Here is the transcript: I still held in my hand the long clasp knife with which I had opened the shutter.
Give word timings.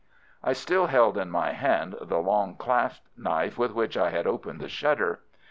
I 0.43 0.53
still 0.53 0.87
held 0.87 1.15
in 1.15 1.29
my 1.29 1.51
hand 1.51 1.93
the 2.01 2.17
long 2.17 2.55
clasp 2.55 3.05
knife 3.15 3.59
with 3.59 3.71
which 3.75 3.95
I 3.95 4.09
had 4.09 4.25
opened 4.25 4.59
the 4.59 4.67
shutter. 4.67 5.19